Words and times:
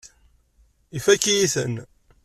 Ifakk-iyi-ten. 0.97 1.75